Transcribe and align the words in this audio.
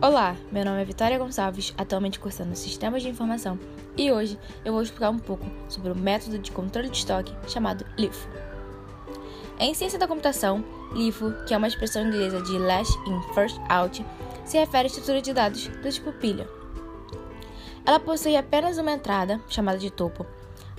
Olá, 0.00 0.36
meu 0.52 0.64
nome 0.64 0.80
é 0.80 0.84
Vitória 0.84 1.18
Gonçalves, 1.18 1.74
atualmente 1.76 2.20
cursando 2.20 2.54
Sistemas 2.54 3.02
de 3.02 3.08
Informação, 3.08 3.58
e 3.96 4.12
hoje 4.12 4.38
eu 4.64 4.72
vou 4.72 4.80
explicar 4.80 5.10
um 5.10 5.18
pouco 5.18 5.44
sobre 5.68 5.90
o 5.90 5.96
método 5.96 6.38
de 6.38 6.52
controle 6.52 6.88
de 6.88 6.98
estoque 6.98 7.34
chamado 7.48 7.84
LIFO. 7.98 8.28
Em 9.58 9.74
ciência 9.74 9.98
da 9.98 10.06
computação, 10.06 10.64
LIFO, 10.92 11.32
que 11.44 11.52
é 11.52 11.56
uma 11.56 11.66
expressão 11.66 12.06
inglesa 12.06 12.40
de 12.42 12.56
Last 12.58 12.96
In 13.08 13.20
First 13.34 13.58
Out, 13.68 14.06
se 14.44 14.56
refere 14.56 14.84
à 14.84 14.86
estrutura 14.86 15.20
de 15.20 15.32
dados 15.32 15.66
do 15.66 15.90
tipo 15.90 16.12
pilha. 16.12 16.48
Ela 17.84 17.98
possui 17.98 18.36
apenas 18.36 18.78
uma 18.78 18.92
entrada, 18.92 19.40
chamada 19.48 19.78
de 19.78 19.90
topo, 19.90 20.24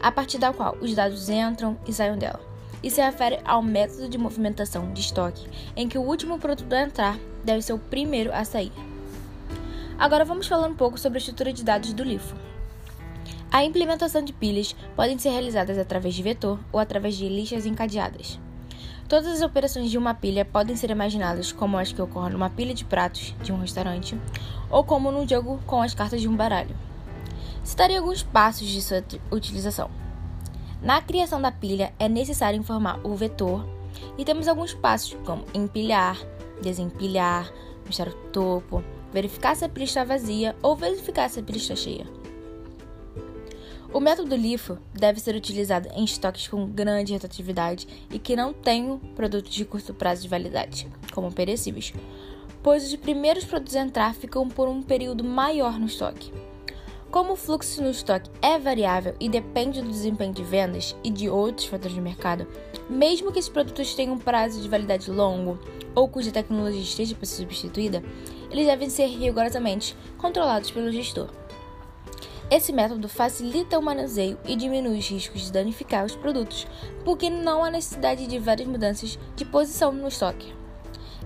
a 0.02 0.14
partir 0.14 0.38
da 0.38 0.54
qual 0.54 0.78
os 0.80 0.96
dados 0.96 1.28
entram 1.28 1.78
e 1.86 1.92
saem 1.92 2.18
dela 2.18 2.40
e 2.82 2.90
se 2.90 3.02
refere 3.02 3.40
ao 3.44 3.62
método 3.62 4.08
de 4.08 4.18
movimentação 4.18 4.94
de 4.94 5.02
estoque, 5.02 5.46
em 5.76 5.90
que 5.90 5.98
o 5.98 6.04
último 6.04 6.40
produto 6.40 6.72
a 6.72 6.82
entrar 6.82 7.20
deve 7.44 7.62
ser 7.62 7.74
o 7.74 7.80
primeiro 7.80 8.34
a 8.34 8.46
sair. 8.46 8.72
Agora 10.00 10.24
vamos 10.24 10.48
falar 10.48 10.66
um 10.66 10.74
pouco 10.74 10.98
sobre 10.98 11.18
a 11.18 11.20
estrutura 11.20 11.52
de 11.52 11.62
dados 11.62 11.92
do 11.92 12.06
LIFO. 12.06 12.34
A 13.52 13.66
implementação 13.66 14.24
de 14.24 14.32
pilhas 14.32 14.74
podem 14.96 15.20
ser 15.20 15.32
realizadas 15.32 15.78
através 15.78 16.16
de 16.16 16.24
vetor 16.24 16.58
ou 16.72 16.80
através 16.80 17.18
de 17.18 17.28
listas 17.28 17.66
encadeadas. 17.66 18.40
Todas 19.10 19.28
as 19.28 19.42
operações 19.42 19.92
de 19.92 19.98
uma 19.98 20.14
pilha 20.14 20.46
podem 20.46 20.78
ser 20.78 20.90
imaginadas 20.90 21.52
como 21.52 21.78
as 21.78 21.92
que 21.92 22.02
ocorrem 22.02 22.32
numa 22.32 22.50
pilha 22.50 22.74
de 22.74 22.86
pratos 22.86 23.36
de 23.44 23.52
um 23.52 23.60
restaurante 23.60 24.18
ou 24.70 24.86
como 24.86 25.12
num 25.12 25.28
jogo 25.28 25.60
com 25.68 25.82
as 25.82 25.94
cartas 25.94 26.22
de 26.22 26.30
um 26.30 26.36
baralho. 26.36 26.78
Citarei 27.62 27.98
alguns 27.98 28.24
passos 28.24 28.70
de 28.70 28.82
sua 28.82 29.04
utilização. 29.30 29.92
Na 30.82 31.02
criação 31.02 31.42
da 31.42 31.52
pilha 31.52 31.92
é 32.00 32.08
necessário 32.08 32.58
informar 32.58 33.02
o 33.04 33.18
vetor 33.18 33.68
e 34.18 34.24
temos 34.24 34.48
alguns 34.48 34.74
passos 34.74 35.18
como 35.26 35.44
empilhar, 35.54 36.18
desempilhar, 36.62 37.52
mostrar 37.86 38.08
o 38.08 38.14
topo, 38.32 38.82
verificar 39.12 39.56
se 39.56 39.66
a 39.66 39.70
pilha 39.70 39.86
está 39.86 40.04
vazia 40.04 40.56
ou 40.62 40.76
verificar 40.76 41.30
se 41.30 41.40
a 41.40 41.44
pilha 41.44 41.58
está 41.58 41.76
cheia. 41.76 42.06
O 43.92 44.00
método 44.00 44.36
LIFO 44.36 44.78
deve 44.94 45.20
ser 45.20 45.36
utilizado 45.36 45.90
em 45.96 46.04
estoques 46.04 46.48
com 46.48 46.68
grande 46.68 47.14
rotatividade 47.14 47.88
e 48.12 48.20
que 48.20 48.36
não 48.36 48.54
tenham 48.54 49.00
produtos 49.00 49.52
de 49.52 49.66
curto 49.66 49.96
prazo 49.96 50.22
de 50.22 50.28
validade, 50.28 50.88
como 51.12 51.34
perecíveis, 51.34 51.92
pois 52.62 52.84
os 52.84 52.96
primeiros 52.96 53.46
produtos 53.46 53.76
a 53.76 53.82
entrar 53.82 54.14
ficam 54.14 54.48
por 54.48 54.68
um 54.68 54.84
período 54.84 55.24
maior 55.24 55.80
no 55.80 55.88
estoque. 55.88 56.32
Como 57.10 57.34
o 57.34 57.36
fluxo 57.36 57.82
no 57.82 57.90
estoque 57.90 58.30
é 58.40 58.60
variável 58.60 59.16
e 59.20 59.28
depende 59.28 59.82
do 59.82 59.90
desempenho 59.90 60.32
de 60.32 60.44
vendas 60.44 60.96
e 61.04 61.10
de 61.10 61.28
outros 61.28 61.66
fatores 61.66 61.96
de 61.96 62.02
mercado, 62.02 62.46
mesmo 62.88 63.32
que 63.32 63.40
esses 63.40 63.50
produtos 63.50 63.96
tenham 63.96 64.14
um 64.14 64.20
prazo 64.20 64.62
de 64.62 64.70
validade 64.70 65.10
longo 65.10 65.58
ou 65.96 66.08
cuja 66.08 66.32
tecnologia 66.32 66.80
esteja 66.80 67.16
para 67.16 67.26
ser 67.26 67.38
substituída, 67.38 68.04
eles 68.50 68.66
devem 68.66 68.90
ser 68.90 69.08
rigorosamente 69.08 69.96
controlados 70.18 70.72
pelo 70.72 70.92
gestor. 70.92 71.30
Esse 72.52 72.74
método 72.74 73.08
facilita 73.08 73.78
o 73.78 73.82
manuseio 73.82 74.40
e 74.44 74.56
diminui 74.56 74.98
os 74.98 75.08
riscos 75.08 75.42
de 75.42 75.52
danificar 75.52 76.04
os 76.04 76.16
produtos, 76.16 76.66
porque 77.06 77.30
não 77.30 77.64
há 77.64 77.70
necessidade 77.70 78.26
de 78.26 78.40
várias 78.40 78.68
mudanças 78.68 79.20
de 79.36 79.46
posição 79.46 79.92
no 79.92 80.08
estoque. 80.08 80.52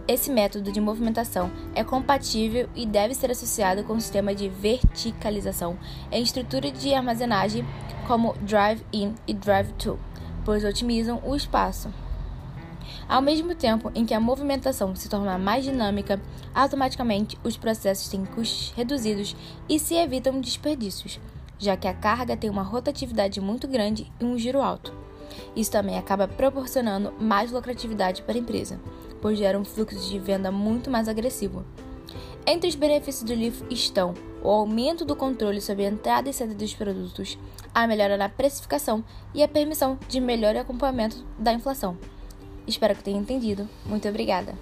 Esse 0.06 0.30
método 0.30 0.70
de 0.70 0.82
movimentação 0.82 1.50
é 1.74 1.82
compatível 1.82 2.68
e 2.76 2.86
deve 2.86 3.16
ser 3.16 3.32
associado 3.32 3.86
com 3.86 3.94
o 3.94 4.02
sistema 4.02 4.36
de 4.36 4.50
verticalização 4.50 5.80
em 6.12 6.22
estrutura 6.22 6.70
de 6.70 6.94
armazenagem 6.94 7.66
como 8.06 8.34
Drive-In 8.42 9.16
e 9.26 9.34
Drive-To, 9.34 9.98
pois 10.44 10.66
otimizam 10.66 11.22
o 11.24 11.34
espaço. 11.34 12.03
Ao 13.08 13.22
mesmo 13.22 13.56
tempo 13.56 13.92
em 13.96 14.06
que 14.06 14.14
a 14.14 14.20
movimentação 14.20 14.96
se 14.96 15.10
torna 15.10 15.38
mais 15.38 15.64
dinâmica, 15.64 16.22
automaticamente 16.54 17.38
os 17.44 17.58
processos 17.58 18.10
têm 18.10 18.26
custos 18.26 18.72
reduzidos 18.76 19.36
e 19.68 19.80
se 19.80 19.96
evitam 19.96 20.40
desperdícios, 20.40 21.20
já 21.58 21.78
que 21.78 21.88
a 21.88 21.94
carga 21.94 22.38
tem 22.38 22.50
uma 22.50 22.64
rotatividade 22.64 23.40
muito 23.40 23.68
grande 23.68 24.12
e 24.20 24.26
um 24.26 24.38
giro 24.38 24.62
alto. 24.62 24.94
Isso 25.56 25.72
também 25.72 25.98
acaba 25.98 26.28
proporcionando 26.28 27.14
mais 27.20 27.52
lucratividade 27.52 28.22
para 28.22 28.36
a 28.36 28.40
empresa, 28.40 28.80
pois 29.22 29.38
gera 29.38 29.60
um 29.60 29.66
fluxo 29.66 29.98
de 30.10 30.20
venda 30.20 30.52
muito 30.52 30.90
mais 30.90 31.08
agressivo. 31.08 31.66
Entre 32.46 32.68
os 32.68 32.76
benefícios 32.76 33.24
do 33.24 33.34
LIFO 33.34 33.66
estão 33.70 34.14
o 34.44 34.50
aumento 34.50 35.06
do 35.06 35.16
controle 35.16 35.62
sobre 35.62 35.86
a 35.86 35.90
entrada 35.90 36.30
e 36.30 36.34
saída 36.34 36.54
dos 36.54 36.74
produtos, 36.74 37.38
a 37.74 37.88
melhora 37.88 38.18
na 38.18 38.28
precificação 38.28 39.04
e 39.34 39.42
a 39.42 39.48
permissão 39.48 39.98
de 40.10 40.20
melhor 40.20 40.56
acompanhamento 40.58 41.26
da 41.40 41.54
inflação. 41.54 41.98
Espero 42.68 42.96
que 42.96 43.04
tenha 43.04 43.20
entendido. 43.20 43.68
Muito 43.86 44.08
obrigada! 44.08 44.54